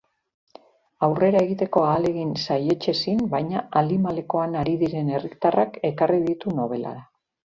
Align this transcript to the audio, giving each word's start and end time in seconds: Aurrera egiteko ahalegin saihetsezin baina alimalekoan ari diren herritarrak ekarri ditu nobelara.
Aurrera 1.07 1.41
egiteko 1.47 1.83
ahalegin 1.89 2.31
saihetsezin 2.45 3.21
baina 3.35 3.61
alimalekoan 3.81 4.59
ari 4.63 4.75
diren 4.85 5.13
herritarrak 5.19 5.77
ekarri 5.93 6.19
ditu 6.31 6.57
nobelara. 6.61 7.05